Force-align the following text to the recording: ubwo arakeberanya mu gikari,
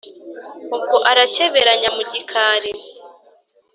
ubwo 0.75 0.97
arakeberanya 1.11 1.89
mu 1.95 2.03
gikari, 2.11 2.71